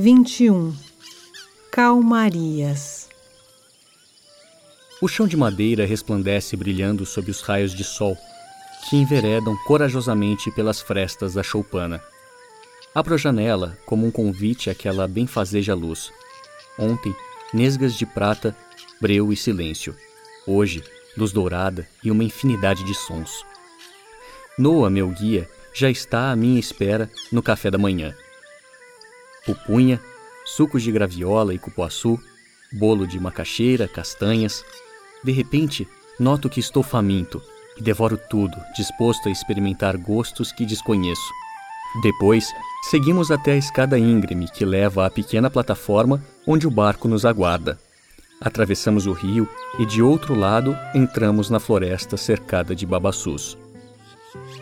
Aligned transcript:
21 0.00 0.76
Calmarias 1.72 3.08
O 5.02 5.08
chão 5.08 5.26
de 5.26 5.36
madeira 5.36 5.84
resplandece 5.84 6.56
brilhando 6.56 7.04
sob 7.04 7.28
os 7.32 7.40
raios 7.40 7.74
de 7.74 7.82
sol 7.82 8.16
que 8.88 8.94
enveredam 8.94 9.56
corajosamente 9.66 10.52
pelas 10.52 10.80
frestas 10.80 11.34
da 11.34 11.42
choupana. 11.42 12.00
Abro 12.94 13.14
a 13.14 13.16
janela 13.16 13.76
como 13.84 14.06
um 14.06 14.10
convite 14.12 14.70
àquela 14.70 15.08
benfazeja 15.08 15.74
luz. 15.74 16.12
Ontem, 16.78 17.12
nesgas 17.52 17.94
de 17.94 18.06
prata, 18.06 18.56
breu 19.00 19.32
e 19.32 19.36
silêncio. 19.36 19.96
Hoje, 20.46 20.80
luz 21.16 21.32
dourada 21.32 21.88
e 22.04 22.10
uma 22.12 22.22
infinidade 22.22 22.84
de 22.84 22.94
sons. 22.94 23.44
Noa, 24.56 24.88
meu 24.88 25.08
guia, 25.08 25.50
já 25.74 25.90
está 25.90 26.30
à 26.30 26.36
minha 26.36 26.60
espera 26.60 27.10
no 27.32 27.42
café 27.42 27.68
da 27.68 27.78
manhã. 27.78 28.14
Pupunha, 29.44 30.00
sucos 30.44 30.82
de 30.82 30.92
graviola 30.92 31.54
e 31.54 31.58
cupuaçu, 31.58 32.18
bolo 32.72 33.06
de 33.06 33.18
macaxeira, 33.18 33.88
castanhas. 33.88 34.64
De 35.24 35.32
repente, 35.32 35.86
noto 36.18 36.48
que 36.48 36.60
estou 36.60 36.82
faminto 36.82 37.42
e 37.76 37.82
devoro 37.82 38.18
tudo, 38.28 38.56
disposto 38.76 39.28
a 39.28 39.32
experimentar 39.32 39.96
gostos 39.96 40.52
que 40.52 40.66
desconheço. 40.66 41.32
Depois, 42.02 42.52
seguimos 42.90 43.30
até 43.30 43.52
a 43.52 43.56
escada 43.56 43.98
íngreme 43.98 44.48
que 44.48 44.64
leva 44.64 45.06
à 45.06 45.10
pequena 45.10 45.48
plataforma 45.48 46.22
onde 46.46 46.66
o 46.66 46.70
barco 46.70 47.08
nos 47.08 47.24
aguarda. 47.24 47.78
Atravessamos 48.40 49.06
o 49.06 49.12
rio 49.12 49.48
e, 49.78 49.86
de 49.86 50.02
outro 50.02 50.34
lado, 50.34 50.76
entramos 50.94 51.50
na 51.50 51.58
floresta 51.58 52.16
cercada 52.16 52.74
de 52.74 52.86
babaçus. 52.86 53.58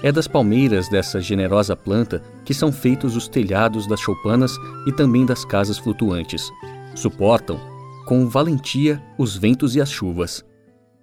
É 0.02 0.12
das 0.12 0.28
palmeiras 0.28 0.88
dessa 0.88 1.20
generosa 1.20 1.76
planta 1.76 2.22
que 2.44 2.54
são 2.54 2.70
feitos 2.72 3.16
os 3.16 3.28
telhados 3.28 3.86
das 3.86 4.00
choupanas 4.00 4.56
e 4.86 4.92
também 4.92 5.26
das 5.26 5.44
casas 5.44 5.78
flutuantes. 5.78 6.50
Suportam, 6.94 7.58
com 8.06 8.28
valentia, 8.28 9.02
os 9.18 9.36
ventos 9.36 9.74
e 9.74 9.80
as 9.80 9.90
chuvas. 9.90 10.44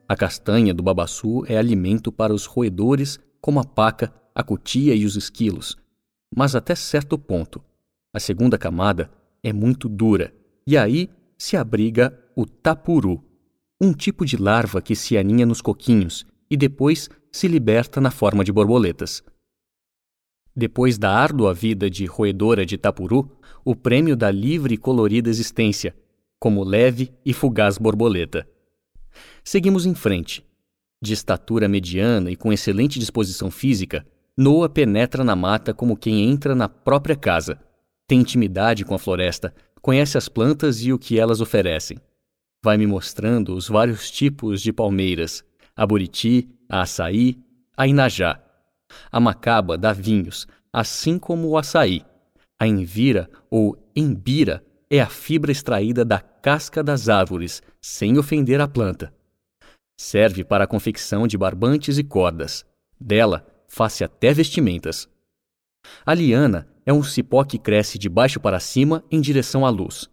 A 0.08 0.16
castanha 0.16 0.74
do 0.74 0.84
babaçu 0.84 1.44
é 1.48 1.58
alimento 1.58 2.12
para 2.12 2.34
os 2.34 2.46
roedores, 2.46 3.20
como 3.42 3.60
a 3.60 3.64
paca, 3.64 4.14
a 4.34 4.44
cutia 4.44 4.96
e 4.96 5.06
os 5.06 5.16
esquilos, 5.16 5.78
mas 6.36 6.56
até 6.56 6.76
certo 6.76 7.18
ponto. 7.18 7.62
A 8.14 8.20
segunda 8.20 8.58
camada 8.58 9.12
é 9.44 9.52
muito 9.52 9.90
dura, 9.90 10.34
e 10.66 10.78
aí 10.78 11.10
se 11.38 11.58
abriga 11.58 12.18
o 12.36 12.46
tapuru, 12.46 13.24
um 13.82 13.92
tipo 13.92 14.26
de 14.26 14.38
larva 14.38 14.82
que 14.82 14.96
se 14.96 15.18
aninha 15.18 15.46
nos 15.46 15.62
coquinhos 15.62 16.26
e 16.54 16.58
depois 16.58 17.10
se 17.32 17.48
liberta 17.48 18.00
na 18.00 18.12
forma 18.12 18.44
de 18.44 18.52
borboletas. 18.52 19.24
Depois 20.56 21.00
da 21.00 21.10
árdua 21.10 21.52
vida 21.52 21.90
de 21.90 22.06
roedora 22.06 22.64
de 22.64 22.78
tapuru, 22.78 23.36
o 23.66 23.76
prêmio 23.76 24.16
da 24.16 24.30
livre 24.30 24.76
e 24.76 24.78
colorida 24.78 25.32
existência, 25.32 25.96
como 26.40 26.64
leve 26.64 27.12
e 27.26 27.34
fugaz 27.34 27.80
borboleta. 27.80 28.48
Seguimos 29.44 29.88
em 29.88 29.96
frente. 29.96 30.46
De 31.02 31.12
estatura 31.12 31.68
mediana 31.68 32.30
e 32.30 32.36
com 32.36 32.54
excelente 32.54 33.00
disposição 33.00 33.50
física, 33.50 34.06
Noah 34.38 34.70
penetra 34.70 35.24
na 35.24 35.36
mata 35.36 35.74
como 35.74 35.98
quem 35.98 36.30
entra 36.30 36.54
na 36.54 36.70
própria 36.70 37.16
casa. 37.16 37.60
Tem 38.08 38.20
intimidade 38.20 38.86
com 38.86 38.94
a 38.94 39.00
floresta, 39.00 39.56
conhece 39.82 40.20
as 40.20 40.30
plantas 40.30 40.84
e 40.84 40.94
o 40.94 41.00
que 41.00 41.20
elas 41.20 41.42
oferecem. 41.42 41.98
Vai 42.64 42.78
me 42.78 42.86
mostrando 42.86 43.56
os 43.56 43.68
vários 43.68 44.12
tipos 44.12 44.62
de 44.62 44.72
palmeiras, 44.72 45.44
a 45.76 45.86
buriti, 45.86 46.50
a 46.70 46.82
açaí, 46.82 47.38
a 47.76 47.88
inajá. 47.88 48.40
A 49.12 49.20
macaba 49.20 49.78
dá 49.78 49.92
vinhos, 49.92 50.48
assim 50.72 51.18
como 51.18 51.50
o 51.50 51.58
açaí. 51.58 52.06
A 52.60 52.68
envira 52.68 53.30
ou 53.50 53.78
embira 53.96 54.64
é 54.90 55.02
a 55.02 55.08
fibra 55.08 55.52
extraída 55.52 56.06
da 56.06 56.20
casca 56.20 56.84
das 56.84 57.10
árvores, 57.10 57.62
sem 57.82 58.18
ofender 58.18 58.62
a 58.62 58.68
planta. 58.68 59.14
Serve 60.00 60.44
para 60.44 60.66
a 60.66 60.68
confecção 60.68 61.28
de 61.28 61.38
barbantes 61.38 61.98
e 61.98 62.04
cordas. 62.04 62.66
Dela, 63.00 63.46
faz-se 63.68 64.04
até 64.04 64.34
vestimentas. 64.34 65.10
A 66.06 66.14
liana 66.14 66.68
é 66.86 66.94
um 66.94 67.04
cipó 67.04 67.44
que 67.44 67.58
cresce 67.58 67.98
de 67.98 68.08
baixo 68.08 68.40
para 68.40 68.60
cima 68.60 69.04
em 69.10 69.20
direção 69.20 69.66
à 69.66 69.70
luz. 69.70 70.10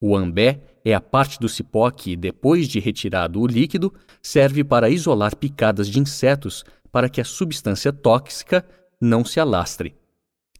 O 0.00 0.16
ambé 0.16 0.60
é 0.84 0.92
a 0.92 1.00
parte 1.00 1.40
do 1.40 1.48
cipó 1.48 1.90
que, 1.90 2.14
depois 2.14 2.68
de 2.68 2.78
retirado 2.78 3.40
o 3.40 3.46
líquido, 3.46 3.92
serve 4.22 4.62
para 4.62 4.90
isolar 4.90 5.34
picadas 5.34 5.88
de 5.88 5.98
insetos 5.98 6.64
para 6.92 7.08
que 7.08 7.20
a 7.20 7.24
substância 7.24 7.92
tóxica 7.92 8.64
não 9.00 9.24
se 9.24 9.40
alastre. 9.40 9.94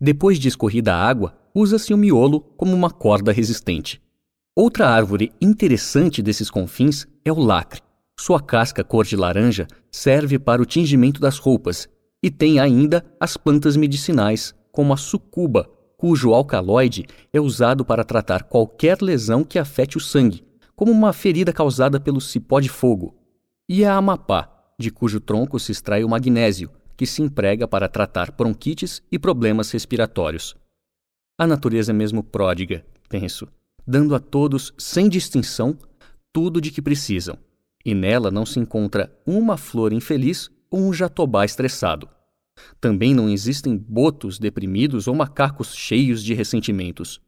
Depois 0.01 0.39
de 0.39 0.49
escorrida 0.49 0.95
a 0.95 1.07
água, 1.07 1.37
usa-se 1.55 1.93
o 1.93 1.97
miolo 1.97 2.41
como 2.41 2.75
uma 2.75 2.91
corda 2.91 3.31
resistente. 3.31 4.03
Outra 4.57 4.89
árvore 4.89 5.33
interessante 5.41 6.23
desses 6.23 6.51
confins 6.51 7.07
é 7.25 7.33
o 7.33 7.39
lacre. 7.39 7.81
Sua 8.19 8.41
casca 8.41 8.83
cor 8.83 9.05
de 9.05 9.17
laranja 9.17 9.67
serve 9.91 10.39
para 10.39 10.63
o 10.63 10.67
tingimento 10.67 11.21
das 11.21 11.39
roupas 11.39 11.89
e 12.23 12.31
tem 12.31 12.59
ainda 12.59 13.05
as 13.21 13.37
plantas 13.37 13.77
medicinais, 13.77 14.55
como 14.73 14.93
a 14.93 14.97
sucuba, 14.97 15.69
cujo 16.05 16.35
alcaloide 16.35 17.07
é 17.33 17.41
usado 17.41 17.83
para 17.83 18.05
tratar 18.05 18.43
qualquer 18.43 19.01
lesão 19.01 19.43
que 19.43 19.59
afete 19.59 19.97
o 19.97 20.01
sangue, 20.01 20.45
como 20.77 20.93
uma 20.93 21.15
ferida 21.15 21.51
causada 21.51 21.99
pelo 21.99 22.21
cipó 22.21 22.61
de 22.61 22.69
fogo, 22.69 23.17
e 23.67 23.87
a 23.87 23.95
amapá, 23.95 24.53
de 24.79 24.91
cujo 24.91 25.19
tronco 25.19 25.59
se 25.59 25.73
extrai 25.73 26.05
o 26.05 26.09
magnésio, 26.11 26.71
que 26.95 27.07
se 27.07 27.23
emprega 27.23 27.67
para 27.67 27.89
tratar 27.89 28.31
bronquites 28.33 29.03
e 29.11 29.19
problemas 29.19 29.71
respiratórios. 29.71 30.55
A 31.39 31.47
natureza 31.47 31.91
é 31.91 31.95
mesmo 31.95 32.23
pródiga, 32.23 32.85
penso, 33.09 33.49
dando 33.87 34.15
a 34.15 34.21
todos, 34.21 34.75
sem 34.77 35.09
distinção, 35.09 35.75
tudo 36.31 36.61
de 36.61 36.71
que 36.71 36.83
precisam, 36.83 37.39
e 37.83 37.95
nela 37.95 38.31
não 38.31 38.45
se 38.45 38.61
encontra 38.61 39.11
uma 39.27 39.57
flor 39.57 39.91
infeliz 39.91 40.51
ou 40.71 40.81
um 40.81 40.93
jatobá 40.93 41.47
estressado. 41.47 42.11
Também 42.81 43.15
não 43.15 43.29
existem 43.29 43.77
botos 43.77 44.39
deprimidos 44.39 45.09
ou 45.09 45.15
macacos 45.15 45.75
cheios 45.75 46.23
de 46.23 46.35
ressentimentos. 46.35 47.21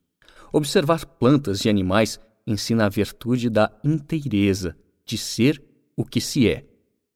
Observar 0.52 1.04
plantas 1.04 1.64
e 1.64 1.68
animais 1.68 2.20
ensina 2.46 2.86
a 2.86 2.88
virtude 2.88 3.50
da 3.50 3.70
inteireza, 3.82 4.76
de 5.04 5.18
ser 5.18 5.62
o 5.96 6.04
que 6.04 6.20
se 6.20 6.48
é. 6.48 6.64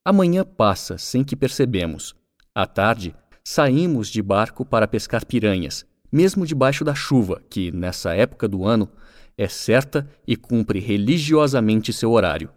Amanhã 0.04 0.44
passa 0.44 0.98
sem 0.98 1.22
que 1.22 1.36
percebemos. 1.36 2.14
À 2.54 2.66
tarde, 2.66 3.14
saímos 3.44 4.08
de 4.08 4.22
barco 4.22 4.64
para 4.64 4.88
pescar 4.88 5.24
piranhas, 5.24 5.86
mesmo 6.10 6.46
debaixo 6.46 6.84
da 6.84 6.94
chuva, 6.94 7.40
que, 7.48 7.70
nessa 7.70 8.14
época 8.14 8.48
do 8.48 8.64
ano, 8.66 8.88
é 9.36 9.48
certa 9.48 10.08
e 10.26 10.36
cumpre 10.36 10.80
religiosamente 10.80 11.92
seu 11.92 12.10
horário. 12.10 12.50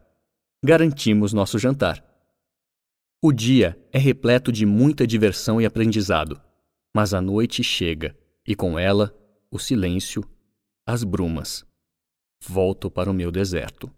Garantimos 0.64 1.34
nosso 1.34 1.60
jantar. 1.60 2.04
O 3.26 3.32
dia 3.32 3.80
é 3.94 3.98
repleto 3.98 4.52
de 4.52 4.66
muita 4.66 5.08
diversão 5.08 5.62
e 5.62 5.66
aprendizado, 5.66 6.42
mas 6.94 7.14
a 7.14 7.22
noite 7.22 7.64
chega, 7.64 8.14
e 8.46 8.54
com 8.54 8.78
ela 8.78 9.16
o 9.50 9.58
silêncio, 9.58 10.26
as 10.86 11.06
brumas. 11.06 11.66
Volto 12.46 12.92
para 12.92 13.10
o 13.10 13.14
meu 13.14 13.32
deserto. 13.32 13.90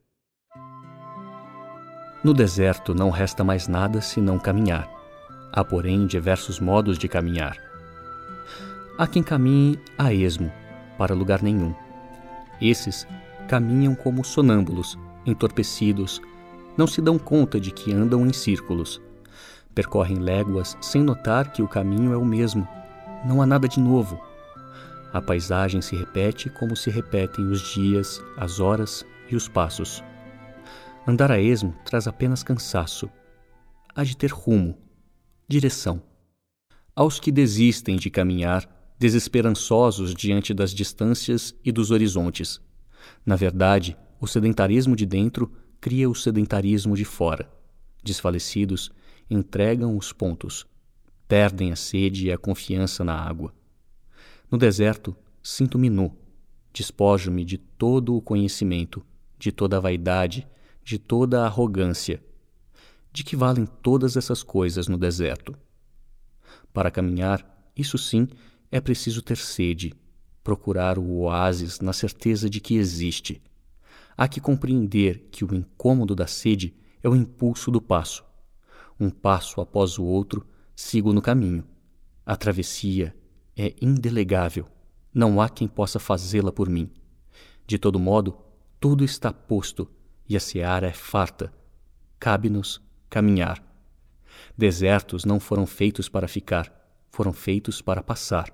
No 2.23 2.35
deserto 2.35 2.93
não 2.93 3.09
resta 3.09 3.43
mais 3.43 3.67
nada 3.67 3.99
senão 3.99 4.37
caminhar. 4.37 4.87
Há, 5.51 5.65
porém, 5.65 6.05
diversos 6.05 6.59
modos 6.59 6.95
de 6.95 7.07
caminhar. 7.07 7.57
Há 8.95 9.07
quem 9.07 9.23
caminhe 9.23 9.79
a 9.97 10.13
esmo, 10.13 10.53
para 10.99 11.15
lugar 11.15 11.41
nenhum. 11.41 11.73
Esses 12.61 13.07
caminham 13.47 13.95
como 13.95 14.23
sonâmbulos, 14.23 14.99
entorpecidos, 15.25 16.21
não 16.77 16.85
se 16.85 17.01
dão 17.01 17.17
conta 17.17 17.59
de 17.59 17.71
que 17.71 17.91
andam 17.91 18.23
em 18.23 18.31
círculos 18.31 19.01
Percorrem 19.75 20.19
léguas 20.19 20.77
sem 20.81 21.03
notar 21.03 21.51
que 21.51 21.61
o 21.61 21.67
caminho 21.67 22.13
é 22.13 22.17
o 22.17 22.23
mesmo. 22.23 22.65
Não 23.25 23.41
há 23.41 23.45
nada 23.45 23.67
de 23.67 23.81
novo. 23.81 24.17
A 25.11 25.21
paisagem 25.21 25.81
se 25.81 25.97
repete 25.97 26.49
como 26.49 26.77
se 26.77 26.89
repetem 26.89 27.45
os 27.47 27.73
dias, 27.73 28.23
as 28.37 28.61
horas 28.61 29.05
e 29.29 29.35
os 29.35 29.49
passos. 29.49 30.01
Andar 31.05 31.29
a 31.29 31.39
esmo 31.39 31.75
traz 31.85 32.07
apenas 32.07 32.41
cansaço. 32.41 33.09
Há 33.93 34.03
de 34.05 34.15
ter 34.15 34.31
rumo, 34.31 34.77
direção. 35.47 36.01
Aos 36.95 37.19
que 37.19 37.31
desistem 37.31 37.97
de 37.97 38.09
caminhar, 38.09 38.67
desesperançosos 38.97 40.15
diante 40.15 40.53
das 40.53 40.73
distâncias 40.73 41.53
e 41.63 41.71
dos 41.71 41.91
horizontes. 41.91 42.61
Na 43.25 43.35
verdade, 43.35 43.97
o 44.21 44.27
sedentarismo 44.27 44.95
de 44.95 45.05
dentro 45.05 45.51
cria 45.81 46.09
o 46.09 46.15
sedentarismo 46.15 46.95
de 46.95 47.03
fora. 47.03 47.49
Desfalecidos, 48.03 48.91
entregam 49.29 49.97
os 49.97 50.11
pontos, 50.11 50.65
perdem 51.27 51.71
a 51.71 51.75
sede 51.75 52.27
e 52.27 52.31
a 52.31 52.37
confiança 52.37 53.03
na 53.03 53.15
água. 53.15 53.53
No 54.49 54.57
deserto, 54.57 55.15
sinto-me 55.41 55.89
nu, 55.89 56.15
despojo-me 56.71 57.43
de 57.43 57.57
todo 57.57 58.15
o 58.15 58.21
conhecimento, 58.21 59.05
de 59.37 59.51
toda 59.51 59.77
a 59.77 59.79
vaidade, 59.79 60.47
de 60.83 60.99
toda 60.99 61.41
a 61.41 61.45
arrogância. 61.45 62.23
De 63.11 63.23
que 63.23 63.35
valem 63.35 63.65
todas 63.65 64.17
essas 64.17 64.43
coisas 64.43 64.87
no 64.87 64.97
deserto? 64.97 65.57
Para 66.73 66.91
caminhar, 66.91 67.71
isso 67.75 67.97
sim, 67.97 68.27
é 68.71 68.79
preciso 68.79 69.21
ter 69.21 69.37
sede, 69.37 69.93
procurar 70.43 70.99
o 70.99 71.21
oásis 71.21 71.79
na 71.79 71.93
certeza 71.93 72.49
de 72.49 72.59
que 72.59 72.75
existe. 72.75 73.41
Há 74.17 74.27
que 74.27 74.39
compreender 74.39 75.27
que 75.31 75.43
o 75.43 75.55
incômodo 75.55 76.13
da 76.15 76.27
sede 76.27 76.75
é 77.01 77.09
o 77.09 77.15
impulso 77.15 77.71
do 77.71 77.81
passo. 77.81 78.23
Um 78.99 79.09
passo 79.09 79.59
após 79.59 79.97
o 79.97 80.03
outro, 80.03 80.45
sigo 80.75 81.13
no 81.13 81.21
caminho. 81.21 81.65
A 82.25 82.35
travessia 82.35 83.15
é 83.55 83.73
indelegável. 83.81 84.67
Não 85.13 85.39
há 85.39 85.49
quem 85.49 85.67
possa 85.67 85.99
fazê-la 85.99 86.51
por 86.51 86.69
mim. 86.69 86.89
De 87.67 87.77
todo 87.77 87.99
modo, 87.99 88.37
tudo 88.79 89.03
está 89.03 89.31
posto 89.31 89.89
e 90.27 90.35
a 90.35 90.39
seara 90.39 90.87
é 90.87 90.93
farta. 90.93 91.53
Cabe-nos 92.19 92.81
caminhar. 93.09 93.63
Desertos 94.57 95.25
não 95.25 95.39
foram 95.39 95.65
feitos 95.65 96.09
para 96.09 96.27
ficar, 96.27 96.71
foram 97.09 97.31
feitos 97.31 97.81
para 97.81 98.03
passar. 98.03 98.53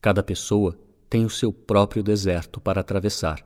Cada 0.00 0.22
pessoa 0.22 0.78
tem 1.08 1.24
o 1.24 1.30
seu 1.30 1.52
próprio 1.52 2.02
deserto 2.02 2.60
para 2.60 2.80
atravessar. 2.80 3.44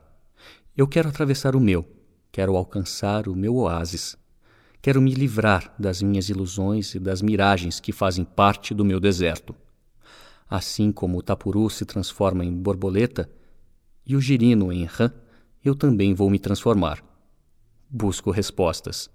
Eu 0.75 0.87
quero 0.87 1.09
atravessar 1.09 1.55
o 1.55 1.59
meu, 1.59 1.85
quero 2.31 2.55
alcançar 2.55 3.27
o 3.27 3.35
meu 3.35 3.55
oásis. 3.55 4.17
Quero 4.85 5.01
me 5.01 5.15
livrar 5.15 5.73
das 5.79 5.99
minhas 5.99 6.29
ilusões 6.29 6.93
e 6.93 6.99
das 6.99 7.19
miragens 7.19 7.79
que 7.79 7.91
fazem 7.91 8.23
parte 8.23 8.71
do 8.71 8.85
meu 8.85 8.99
deserto. 8.99 9.55
Assim 10.47 10.91
como 10.91 11.17
o 11.17 11.23
tapuru 11.23 11.67
se 11.71 11.83
transforma 11.85 12.45
em 12.45 12.53
borboleta 12.53 13.27
e 14.05 14.15
o 14.15 14.21
girino 14.21 14.71
em 14.71 14.85
rã, 14.85 15.11
eu 15.63 15.73
também 15.73 16.13
vou 16.13 16.29
me 16.29 16.37
transformar. 16.37 17.03
Busco 17.89 18.29
respostas. 18.29 19.09